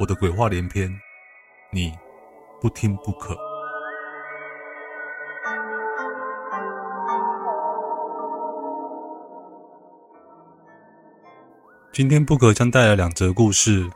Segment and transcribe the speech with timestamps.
[0.00, 0.88] 我的鬼话连篇，
[1.72, 1.92] 你
[2.60, 3.36] 不听不可。
[11.92, 13.90] 今天 Book 将带来两则故事。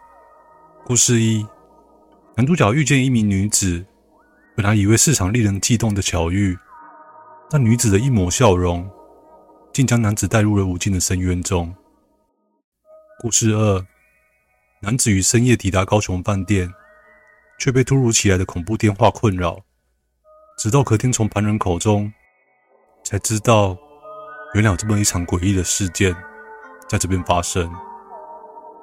[0.84, 1.46] 故事一：
[2.34, 3.86] 男主角遇见一名女子，
[4.56, 6.58] 本来以为是场令人悸动的巧遇，
[7.48, 8.90] 但女子的一抹笑容，
[9.72, 11.72] 竟将男子带入了无尽的深渊中。
[13.20, 13.86] 故事二。
[14.84, 16.68] 男子于深夜抵达高雄饭店，
[17.56, 19.56] 却被突如其来的恐怖电话困扰。
[20.58, 22.12] 直到客厅从旁人口中
[23.04, 23.76] 才知道，
[24.54, 26.12] 原来有这么一场诡异的事件
[26.88, 27.72] 在这边发生。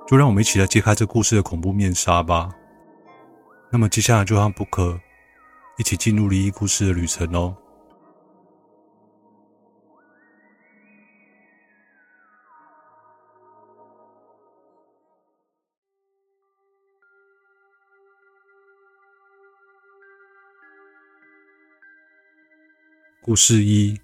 [0.07, 2.49] 就让我们一起来揭开这故事的恐怖面纱吧。
[3.69, 4.97] 那么接下来就让 Book
[5.77, 7.53] 一起进入离异故事的旅程哦。
[23.29, 23.95] 故事一：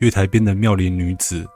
[0.00, 1.48] 月台边的妙龄女子。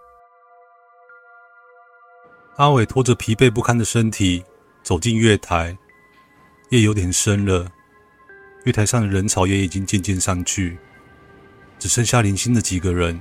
[2.57, 4.43] 阿伟拖着疲惫不堪的身体
[4.83, 5.77] 走进月台，
[6.71, 7.71] 夜有点深了，
[8.65, 10.78] 月台上的人潮也已经渐渐散去，
[11.78, 13.21] 只剩下零星的几个人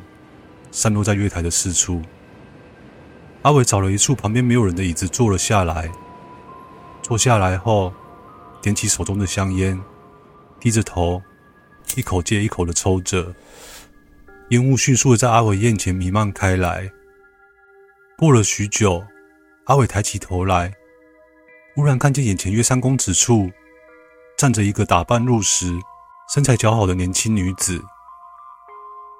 [0.71, 2.01] 散落在月台的四处。
[3.41, 5.91] 阿伟找了一处旁边没有人的椅子坐了下来，
[7.01, 7.93] 坐下来后，
[8.61, 9.77] 点起手中的香烟，
[10.57, 11.21] 低着头。
[11.95, 13.33] 一口接一口的抽着，
[14.49, 16.91] 烟雾迅速的在阿伟眼前弥漫开来。
[18.17, 19.05] 过了许久，
[19.65, 20.73] 阿伟抬起头来，
[21.75, 23.49] 忽然看见眼前约三公尺处
[24.37, 25.73] 站着一个打扮入时、
[26.33, 27.81] 身材姣好的年轻女子。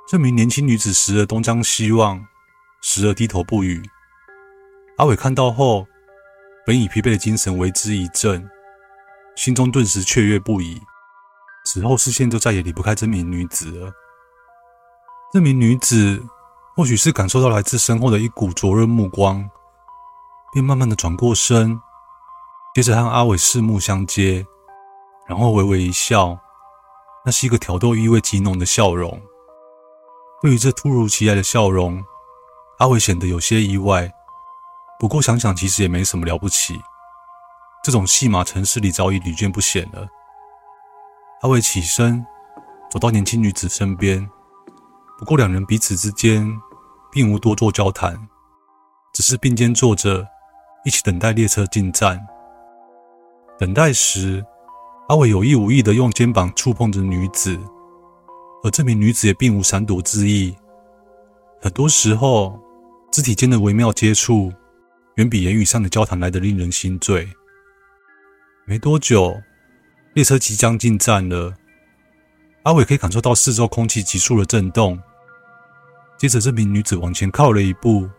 [0.08, 2.26] 这名年轻女子时而东张西望，
[2.82, 3.82] 时而低头不语。
[4.98, 5.88] 阿伟看到后，
[6.66, 8.50] 本已疲惫的精神为之一振，
[9.36, 10.82] 心中顿时雀跃不已。
[11.76, 13.92] 此后视线就再也离不开这名女子了。
[15.34, 16.26] 这名女子
[16.74, 19.46] 或许是感受到来自身后的一股灼热目光，
[20.54, 21.78] 便慢慢的转过身，
[22.74, 24.48] 接着和阿伟四目相接，
[25.28, 26.40] 然后微微一笑，
[27.26, 29.22] 那是一个挑逗意味极浓的笑容。
[30.42, 32.02] 对于这突如其来的笑容，
[32.78, 34.10] 阿伟显得有些意外。
[34.98, 36.82] 不过想想其实也没什么了不起，
[37.84, 40.08] 这种戏码城市里早已屡见不鲜了。
[41.42, 42.26] 阿伟起身，
[42.90, 44.28] 走到年轻女子身边。
[45.20, 46.50] 不过两人彼此之间
[47.12, 48.18] 并无多做交谈，
[49.14, 50.26] 只是并肩坐着，
[50.86, 52.26] 一起等待列车进站。
[53.60, 54.44] 等待时，
[55.10, 57.60] 阿伟有意无意地用肩膀触碰着女子，
[58.64, 60.56] 而这名女子也并无闪躲之意。
[61.62, 62.60] 很多时候，
[63.12, 64.52] 肢体间的微妙接触，
[65.16, 67.30] 远比言语上的交谈来得令人心醉。
[68.66, 69.36] 没多久。
[70.16, 71.54] 列车即将进站了，
[72.64, 74.98] 阿伟可以感受到四周空气急速的震动。
[76.18, 78.10] 接着，这名女子往前靠了一步，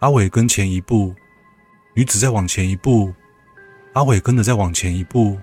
[0.00, 1.14] 阿伟跟前一步，
[1.94, 3.10] 女子再往前一步，
[3.94, 5.38] 阿伟跟着再往前一步，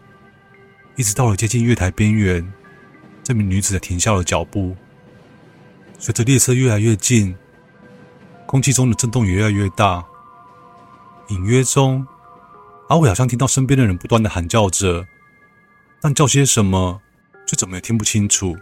[0.97, 2.53] 一直到了接近月台边缘，
[3.23, 4.75] 这名女子才停下了脚步。
[5.97, 7.35] 随着列车越来越近，
[8.45, 10.05] 空气中的震动也越来越大。
[11.29, 12.05] 隐约中，
[12.89, 15.07] 阿伟好像听到身边的人不断的喊叫着。
[16.01, 16.99] 但叫些什么，
[17.45, 18.57] 却怎么也听不清楚。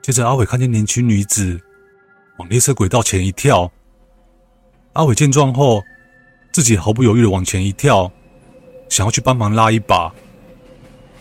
[0.00, 1.60] 接着，阿伟看见年轻女子
[2.38, 3.70] 往列车轨道前一跳。
[4.92, 5.82] 阿伟见状后，
[6.52, 8.10] 自己毫不犹豫地往前一跳，
[8.88, 10.14] 想要去帮忙拉一把。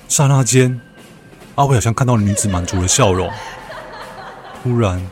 [0.08, 0.80] 刹那间，
[1.56, 3.32] 阿伟好像看到了女子满足的笑容。
[4.62, 5.04] 突然，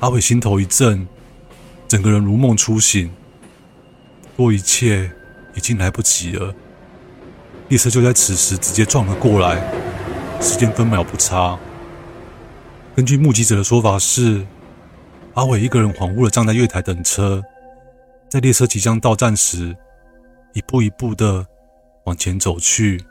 [0.00, 1.06] 阿伟心头一震，
[1.88, 3.10] 整个人如梦初醒。
[4.36, 5.10] 不过，一切
[5.54, 6.54] 已经来不及了。
[7.68, 9.62] 列车就在此时直接撞了过来，
[10.40, 11.58] 时间分秒不差。
[12.94, 14.46] 根据目击者的说法是，
[15.32, 17.42] 阿伟一个人恍惚的站在月台等车，
[18.28, 19.74] 在列车即将到站时，
[20.52, 21.44] 一步一步的
[22.04, 23.02] 往前走去。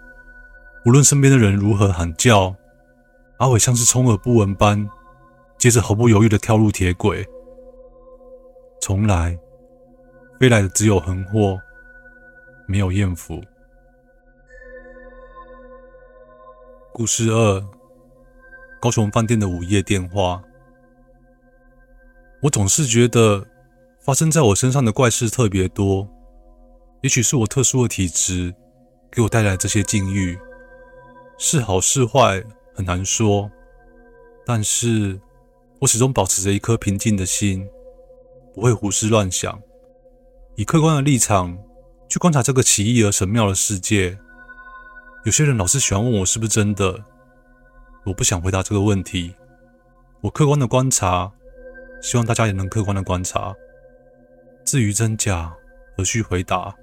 [0.85, 2.55] 无论身边的人如何喊叫，
[3.37, 4.87] 阿伟像是充耳不闻般，
[5.57, 7.25] 接着毫不犹豫的跳入铁轨。
[8.79, 9.35] 从来
[10.39, 11.59] 飞来的只有横祸，
[12.67, 13.41] 没有艳福。
[16.95, 17.59] 故事二：
[18.79, 20.43] 高雄饭店的午夜电话。
[22.43, 23.43] 我总是觉得
[23.99, 26.07] 发生在我身上的怪事特别多，
[27.01, 28.53] 也许是我特殊的体质
[29.09, 30.37] 给我带来这些境遇，
[31.39, 32.43] 是好是坏
[32.75, 33.49] 很难说。
[34.45, 35.19] 但是
[35.79, 37.67] 我始终保持着一颗平静的心。
[38.53, 39.59] 不会胡思乱想，
[40.55, 41.57] 以客观的立场
[42.07, 44.15] 去观察这个奇异而神妙的世界。
[45.25, 47.01] 有些人老是喜欢问我是不是真的，
[48.03, 49.33] 我不想回答这个问题。
[50.19, 51.31] 我客观的观察，
[52.01, 53.55] 希望大家也能客观的观察。
[54.65, 55.55] 至于真假，
[55.95, 56.75] 何须回答？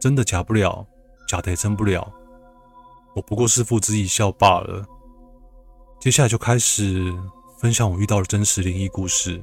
[0.00, 0.84] 真的假不了，
[1.28, 2.12] 假的也真不了。
[3.14, 4.84] 我不过是付之一笑罢了。
[6.00, 7.14] 接下来就开始
[7.60, 9.40] 分享我遇到的真实灵异故事。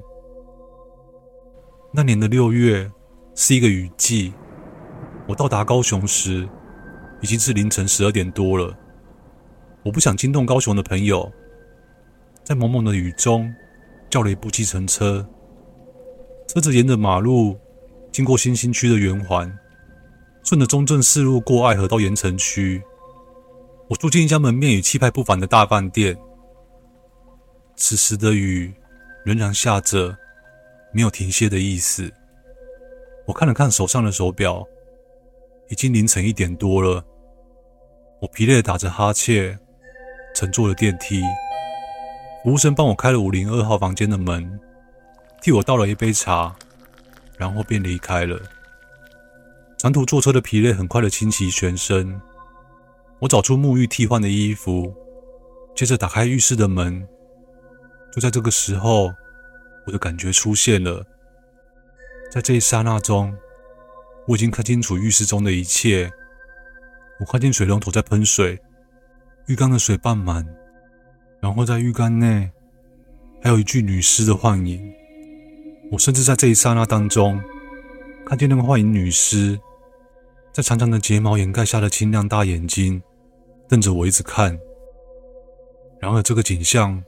[1.93, 2.91] 那年的六月
[3.33, 4.33] 是一个雨季，
[5.25, 6.49] 我到达高雄时
[7.21, 8.75] 已经是凌晨十二点多了。
[9.83, 11.31] 我不想惊动高雄的朋友，
[12.43, 13.53] 在蒙蒙的雨中
[14.09, 15.27] 叫了一部计程车，
[16.47, 17.57] 车子沿着马路
[18.11, 19.57] 经过新兴区的圆环，
[20.43, 22.81] 顺着中正四路过爱河到盐城区。
[23.87, 26.17] 我住进一家门面与气派不凡的大饭店。
[27.75, 28.73] 此时的雨
[29.25, 30.17] 仍然下着。
[30.91, 32.11] 没有停歇的意思。
[33.27, 34.65] 我看了看手上的手表，
[35.69, 37.05] 已经凌晨一点多了。
[38.21, 39.57] 我疲累的打着哈欠，
[40.35, 41.21] 乘坐了电梯。
[42.43, 44.59] 服务生帮我开了五零二号房间的门，
[45.41, 46.55] 替我倒了一杯茶，
[47.37, 48.39] 然后便离开了。
[49.77, 52.19] 长途坐车的疲累很快的侵袭全身。
[53.19, 54.93] 我找出沐浴替换的衣服，
[55.75, 57.07] 接着打开浴室的门。
[58.13, 59.11] 就在这个时候。
[59.85, 61.03] 我的感觉出现了，
[62.29, 63.35] 在这一刹那中，
[64.27, 66.11] 我已经看清楚浴室中的一切。
[67.19, 68.57] 我看见水龙头在喷水，
[69.47, 70.45] 浴缸的水半满，
[71.41, 72.49] 然后在浴缸内
[73.41, 74.81] 还有一具女尸的幻影。
[75.91, 77.41] 我甚至在这一刹那当中，
[78.25, 79.59] 看见那个幻影女尸，
[80.53, 83.01] 在长长的睫毛掩盖下的清亮大眼睛，
[83.67, 84.57] 瞪着我一直看。
[85.99, 87.03] 然而，这个景象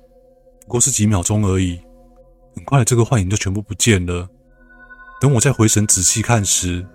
[0.61, 1.79] 不过是几秒钟而已。
[2.53, 4.27] 很快，这个幻影就全部不见了。
[5.21, 6.85] 等我再回神仔细看时，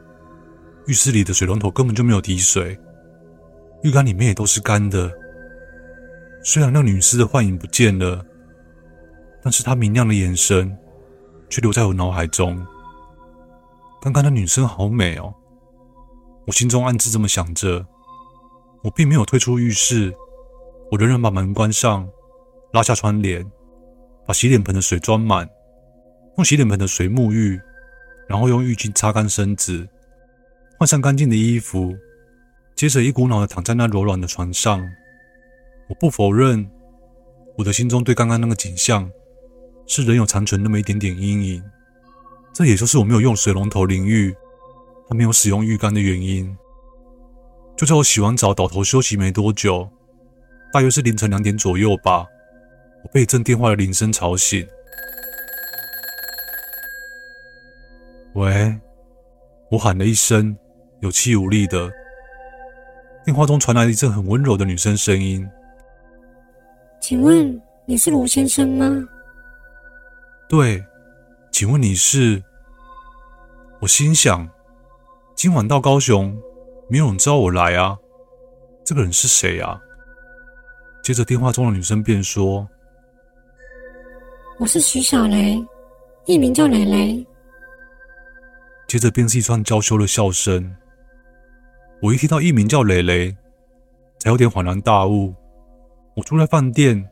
[0.86, 2.78] 浴室里的水龙头根本就没有滴水，
[3.86, 5.08] 浴缸里面也都是干的。
[6.42, 8.20] 虽然那女尸的幻影不见了，
[9.40, 10.76] 但是她明亮的眼神
[11.48, 12.66] 却留在我脑海中。
[14.02, 15.32] 刚刚的女生好美哦，
[16.46, 17.86] 我心中暗自这么想着。
[18.82, 20.12] 我并没有退出浴室，
[20.90, 22.08] 我仍然把门关上，
[22.72, 23.48] 拉下窗帘。
[24.26, 25.48] 把洗脸盆的水装满，
[26.36, 27.60] 用洗脸盆的水沐浴，
[28.28, 29.88] 然后用浴巾擦干身子，
[30.76, 31.96] 换上干净的衣服，
[32.76, 34.87] 接着一股脑的躺在那柔软的床上。
[35.88, 36.70] 我不否认，
[37.56, 39.11] 我的心中对刚刚那个景象
[39.87, 41.64] 是仍有残存那么一点点阴影。
[42.52, 44.34] 这也就是我没有用水龙头淋浴，
[45.08, 46.55] 还没有使用浴缸的原因。
[47.79, 49.89] 就在我洗完澡倒头休息没多久，
[50.70, 52.27] 大约是凌晨两点左右吧。
[53.05, 54.67] 我被一阵电话的铃声吵醒。
[58.34, 58.79] 喂，
[59.70, 60.55] 我喊了一声，
[61.00, 61.91] 有气无力的。
[63.26, 65.44] 电话中传来一阵很温柔的女生声音
[67.02, 68.86] ：“请问你是卢先生吗
[70.48, 70.80] ？”“对，
[71.50, 72.40] 请问你是？”
[73.82, 74.48] 我心想
[75.34, 76.40] ：“今晚到高雄，
[76.88, 77.98] 没有人知道我来啊，
[78.84, 79.76] 这个人是谁啊？”
[81.02, 82.64] 接着电话中的女生便说。
[84.60, 85.60] 我是徐小雷，
[86.26, 87.26] 艺名叫蕾蕾。
[88.86, 90.76] 接着便是一串娇羞的笑声。
[92.03, 93.34] 我一听到艺名叫蕾蕾，
[94.19, 95.34] 才有点恍然大悟。
[96.15, 97.08] 我住在饭店，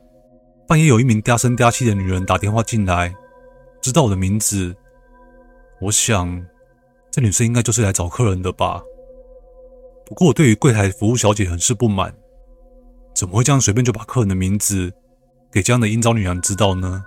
[0.69, 3.14] 半夜有一名嗲声嗲气的女人打电话进来，
[3.81, 4.75] 知道我的名字。
[5.81, 6.45] 我想，
[7.11, 8.83] 这女生应该就是来找客人的吧。
[10.05, 12.14] 不过我对于柜台服务小姐很是不满，
[13.14, 14.93] 怎么会这样随便就把客人的名字
[15.50, 17.03] 给这样的阴糟女人知道呢？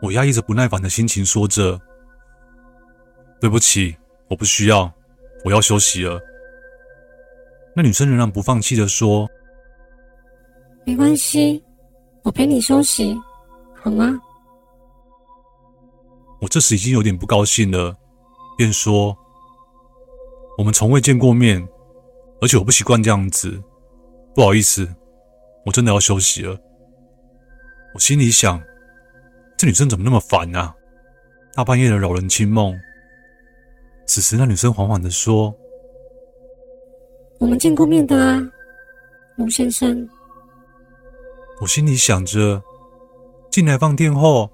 [0.00, 1.78] 我压抑着不耐烦的心情，说着
[3.38, 3.96] ：“对不起，
[4.28, 4.92] 我不需要，
[5.44, 6.20] 我要休息了。”
[7.76, 9.28] 那女生仍然不放弃的说
[10.86, 11.62] ：“没关系，
[12.22, 13.16] 我陪你休息，
[13.74, 14.18] 好吗？”
[16.40, 17.96] 我这时已经有点不高兴了，
[18.56, 19.16] 便说
[20.58, 21.66] ：“我们从未见过面，
[22.40, 23.60] 而且我不习惯这样子，
[24.34, 24.88] 不好意思，
[25.66, 26.56] 我真的要休息了。”
[27.94, 28.62] 我心里想，
[29.56, 30.74] 这女生怎么那么烦啊？
[31.54, 32.78] 大半夜的扰人清梦。
[34.06, 35.54] 此时，那女生缓缓的说
[37.38, 38.42] ：“我们见过面的啊，
[39.36, 40.08] 卢先生。”
[41.60, 42.62] 我心里想着，
[43.50, 44.50] 进来饭店后，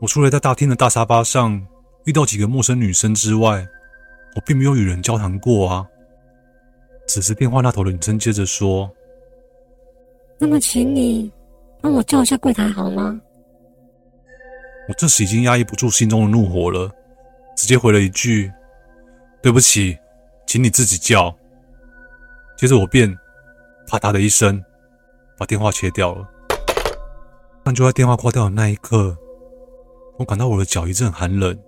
[0.00, 1.64] 我除了在大厅的大沙发上
[2.04, 3.66] 遇到几个陌生女生之外，
[4.34, 5.86] 我并没有与人交谈过啊。
[7.06, 8.90] 此时，电话那头的女生接着说
[10.38, 11.30] ：“那么，请你
[11.80, 13.20] 帮我叫一下柜台好吗？”
[14.88, 16.90] 我这时已经压抑不住心中的怒火了，
[17.56, 18.52] 直接回了一句。
[19.40, 19.96] 对不起，
[20.46, 21.34] 请你自己叫。
[22.56, 23.16] 接着我便
[23.86, 24.62] 啪嗒的一声
[25.36, 26.28] 把电话切掉了。
[27.62, 29.16] 但就在电话挂掉的那一刻，
[30.18, 31.58] 我感到我的脚一阵寒冷，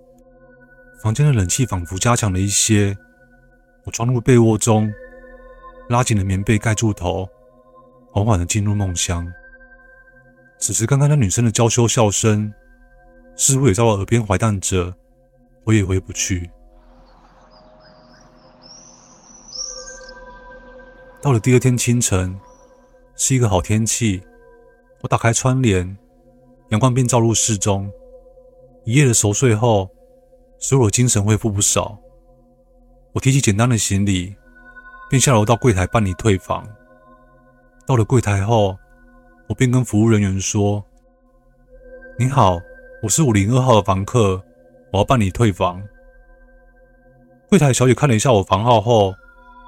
[1.01, 2.95] 房间的冷气仿佛加强了一些。
[3.83, 4.91] 我钻入被窝中，
[5.89, 7.27] 拉紧了棉被盖住头，
[8.11, 9.25] 缓缓的进入梦乡。
[10.59, 12.53] 此时，刚刚那女生的娇羞笑声
[13.35, 14.93] 似乎也在我耳边回荡着，
[15.63, 16.49] 我也回不去。
[21.27, 22.39] 到了第二天清晨，
[23.17, 24.23] 是一个好天气。
[25.01, 25.97] 我打开窗帘，
[26.69, 27.91] 阳光便照入室中。
[28.85, 29.89] 一夜的熟睡后，
[30.57, 31.99] 使我精神恢复不少。
[33.11, 34.33] 我提起简单的行李，
[35.09, 36.65] 便下楼到柜台办理退房。
[37.85, 38.77] 到了柜台后，
[39.49, 40.81] 我便跟服务人员说
[42.17, 42.57] ：“你好，
[43.03, 44.41] 我是五零二号的房客，
[44.93, 45.83] 我要办理退房。”
[47.51, 49.13] 柜台小姐看了一下我房号后，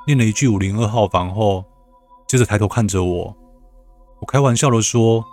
[0.10, 1.64] 念了一句“五零二号房”后，
[2.28, 3.38] 接着抬头看着我。
[4.20, 5.24] 我开玩笑地说：“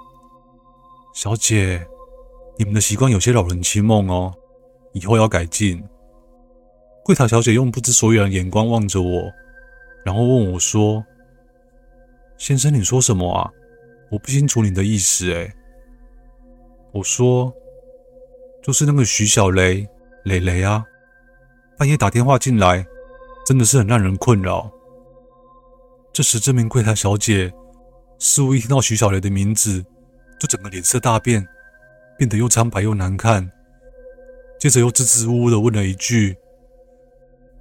[1.17, 1.87] 小姐，
[2.59, 4.35] 你们的习惯有些扰人清梦哦，
[4.93, 5.83] 以后要改进。”
[7.03, 9.33] 柜台小姐用不知所以然的眼光望着我，
[10.05, 11.03] 然后问我说
[12.37, 13.51] ：“先生，你说什么啊？
[14.11, 15.51] 我不清楚你的意思。”哎，
[16.93, 17.51] 我说
[18.63, 19.89] ：“就是那个徐小雷，
[20.25, 20.85] 雷雷啊，
[21.79, 22.87] 半夜打电话进来。”
[23.47, 24.69] 真的是很让人困扰。
[26.13, 27.53] 这时，这名柜台小姐
[28.19, 29.85] 似乎一听到徐小雷的名字，
[30.41, 31.47] 就整个脸色大变，
[32.19, 33.49] 变得又苍白又难看。
[34.59, 36.37] 接着又支支吾吾的问了一句：“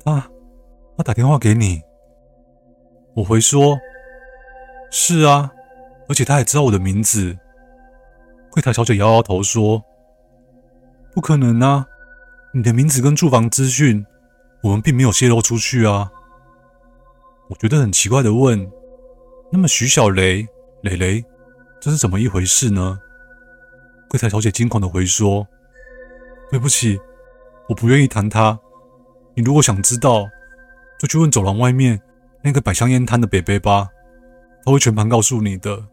[0.04, 0.27] 他，
[0.98, 1.82] 他打电话给你？”
[3.13, 3.77] 我回说
[4.89, 5.51] ：“是啊，
[6.08, 7.38] 而且他还知道我的名字。”
[8.50, 9.84] 柜台小姐摇摇头说
[11.13, 11.86] ：“不可能啊，
[12.54, 14.04] 你的名字跟住房资讯。”
[14.65, 16.12] 我们并没有泄露出去啊！
[17.50, 18.67] 我觉得很奇怪的问
[19.53, 20.43] ：“那么徐小雷、
[20.81, 21.24] 雷雷，
[21.79, 23.00] 这是怎么一回事呢？”
[24.10, 25.48] 柜台小姐惊恐的回说
[26.50, 27.00] ：“对不起，
[27.69, 28.60] 我不愿意谈他。
[29.36, 30.27] 你如果想知道，
[31.00, 32.01] 就去问走廊外面
[32.41, 33.88] 那个摆香烟摊的北北吧，
[34.65, 35.86] 他会全盘告诉你的。”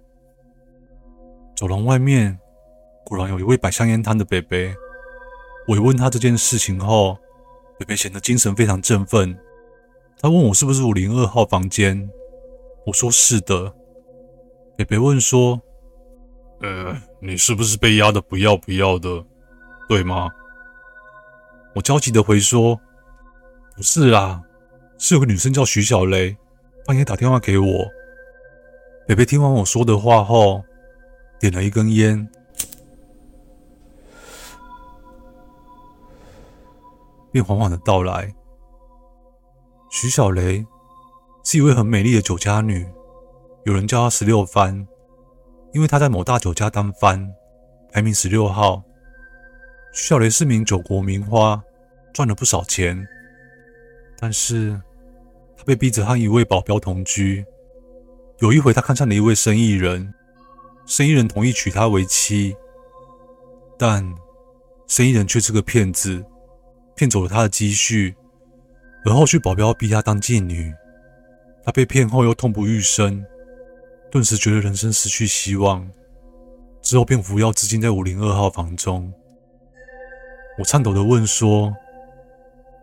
[1.55, 2.39] 走廊外面
[3.05, 4.75] 果然有一位摆香烟摊的北北。
[5.69, 7.19] 我一问他这件事情后，
[7.83, 9.37] 北北显得精神非常振奋，
[10.21, 12.09] 他问我是不是五零二号房间，
[12.87, 13.75] 我说是的。
[14.77, 15.61] 北北问说
[16.63, 19.25] ：“呃，你是不是被压的不要不要的，
[19.89, 20.31] 对吗？”
[21.75, 22.81] 我焦急的回说
[23.75, 24.41] ：“不是啦，
[24.97, 26.37] 是有个女生叫徐小雷，
[26.87, 27.67] 半夜打电话给我。”
[29.09, 30.63] 北北听完我说的话后，
[31.41, 32.29] 点了一根烟。
[37.33, 38.33] 便缓缓的到来。
[39.91, 40.65] 徐小雷
[41.43, 42.87] 是一位很美丽的酒家女，
[43.65, 44.87] 有人叫她十六番，
[45.73, 47.29] 因为她在某大酒家当番，
[47.91, 48.83] 排名十六号。
[49.93, 51.63] 徐小雷是名酒国名花，
[52.15, 53.07] 赚了不少钱，
[54.19, 54.81] 但是
[55.57, 57.45] 她被逼着和一位保镖同居。
[58.39, 60.15] 有一回，她看上了一位生意人，
[60.87, 62.57] 生意人同意娶她为妻，
[63.79, 64.03] 但
[64.87, 66.25] 生意人却是个骗子。
[67.03, 68.15] 骗走了他的积蓄，
[69.05, 70.73] 而后续保镖逼他当妓女，
[71.65, 73.27] 他被骗后又痛不欲生，
[74.09, 75.91] 顿时觉得人生失去希望，
[76.81, 79.13] 之后便服药自尽在五零二号房中。
[80.61, 81.75] 我颤抖地问说：“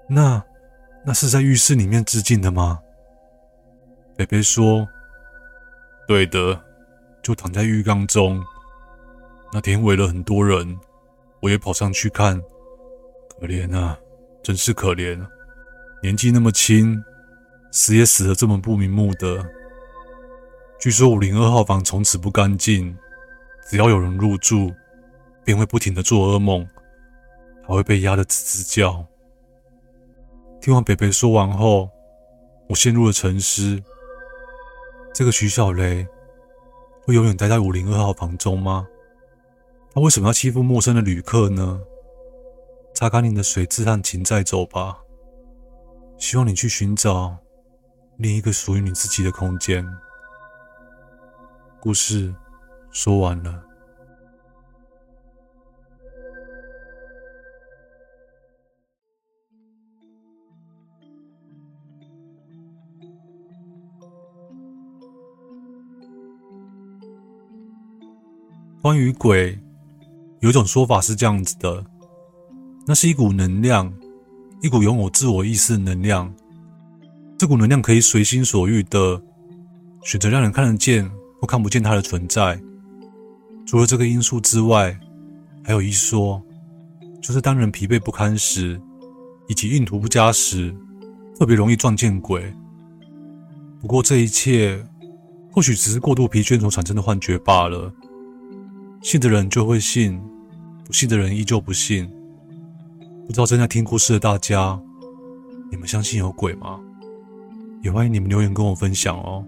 [0.09, 0.43] 那
[1.05, 2.81] 那是在浴室里面自尽的吗？”
[4.17, 4.85] 北北说
[6.09, 6.61] ：“对的，
[7.23, 8.43] 就躺在浴缸中。
[9.53, 10.77] 那天围了很多人，
[11.39, 12.43] 我也跑上去看。”
[13.39, 13.97] 可怜啊，
[14.41, 15.19] 真是可怜！
[16.01, 17.03] 年纪那么轻，
[17.71, 19.45] 死也死得这么不瞑目的。
[20.79, 22.97] 据说五零二号房从此不干净，
[23.69, 24.73] 只要有人入住，
[25.43, 26.67] 便会不停的做噩梦。
[27.67, 29.05] 还会被压得吱吱叫。
[30.59, 31.87] 听完北北说完后，
[32.67, 33.79] 我陷入了沉思。
[35.13, 36.07] 这个徐小雷
[37.03, 38.87] 会永远待在五零二号房中吗？
[39.93, 41.79] 他为什么要欺负陌生的旅客呢？
[42.93, 44.97] 擦干你的水，自叹情再走吧。
[46.17, 47.37] 希望你去寻找
[48.17, 49.85] 另一个属于你自己的空间。
[51.79, 52.35] 故事
[52.91, 53.63] 说完了。
[68.81, 69.59] 关于鬼，
[70.39, 71.85] 有种说法是这样子的：
[72.89, 73.93] 那是一股能量，
[74.63, 76.33] 一股拥有自我意识的能量。
[77.37, 79.21] 这股能量可以随心所欲的
[80.01, 81.07] 选择让人看得见
[81.39, 82.59] 或看不见它的存在。
[83.63, 84.99] 除了这个因素之外，
[85.63, 86.41] 还有一说，
[87.21, 88.81] 就是当人疲惫不堪时，
[89.47, 90.75] 以及运途不佳时，
[91.37, 92.51] 特别容易撞见鬼。
[93.79, 94.83] 不过这一切
[95.51, 97.93] 或许只是过度疲倦所产生的幻觉罢了。
[99.03, 100.19] 信的人就会信，
[100.87, 102.09] 不信的人依旧不信。
[103.29, 104.81] 不知道正在听故事的大家，
[105.69, 106.79] 你们相信有鬼吗？
[107.83, 109.45] 也欢迎你们留言跟我分享哦。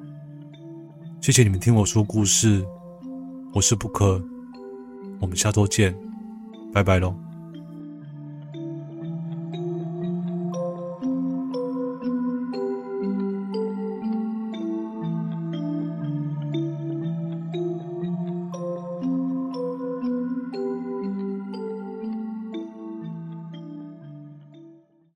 [1.19, 2.63] 谢谢你们听我说故事，
[3.51, 4.23] 我是布克，
[5.19, 5.97] 我们下周见，
[6.71, 7.15] 拜拜喽。